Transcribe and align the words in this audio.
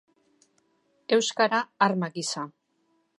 Euskara, 1.17 1.59
arma 1.89 2.13
gisa. 2.17 2.49